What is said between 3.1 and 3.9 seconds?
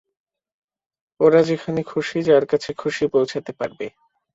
পৌঁছাতে পারবে।